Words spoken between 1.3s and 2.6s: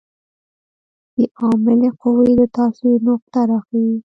عاملې قوې د